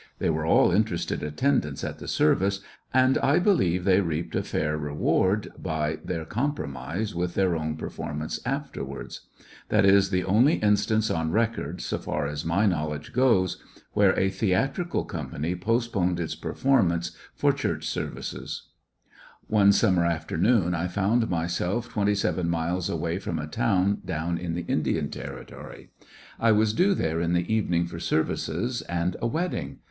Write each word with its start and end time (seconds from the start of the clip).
They 0.17 0.31
were 0.31 0.47
all 0.47 0.71
interested 0.71 1.21
attendants 1.21 1.83
at 1.83 1.99
the 1.99 2.07
service, 2.07 2.61
and 2.91 3.19
I 3.19 3.37
believe 3.37 3.83
they 3.83 4.01
reaped 4.01 4.33
a 4.35 4.41
fair 4.41 4.75
reward 4.75 5.49
by 5.61 5.99
their 6.03 6.25
compromise 6.25 7.11
from 7.11 7.27
their 7.27 7.55
own 7.55 7.75
performance 7.77 8.39
afterwards. 8.43 9.27
That 9.69 9.85
is 9.85 10.09
the 10.09 10.23
only 10.23 10.53
instance 10.55 11.11
on 11.11 11.29
record, 11.29 11.81
so 11.81 11.99
far 11.99 12.25
as 12.25 12.43
my 12.43 12.65
knowledge 12.65 13.13
goes, 13.13 13.61
where 13.93 14.17
a 14.19 14.31
theatrical 14.31 15.05
company 15.05 15.53
postponed 15.53 16.19
its 16.19 16.33
performance 16.33 17.11
for 17.35 17.53
Church 17.53 17.87
services. 17.87 18.63
64 18.71 18.71
]}/lissionarY 18.71 18.71
in 18.71 18.73
tge 18.73 19.01
Great 19.05 19.41
West 19.41 19.53
One 19.67 19.71
summer 19.71 20.05
afternoon 20.07 20.73
I 20.73 20.87
found 20.87 21.83
twenty 21.91 22.15
seven 22.15 22.49
miles 22.49 22.89
away 22.89 23.19
from 23.19 23.37
a 23.37 23.45
town 23.45 23.99
down 24.03 24.39
in 24.39 24.55
the 24.55 24.65
Indian 24.67 25.11
Territory. 25.11 25.91
I 26.39 26.51
was 26.51 26.73
due 26.73 26.95
there 26.95 27.21
in 27.21 27.33
the 27.33 27.53
evening 27.53 27.85
for 27.85 27.99
services 27.99 28.81
and 28.89 29.15
a 29.21 29.27
wedding. 29.27 29.77